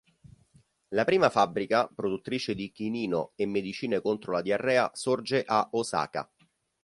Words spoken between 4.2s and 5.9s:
la diarrea, sorge a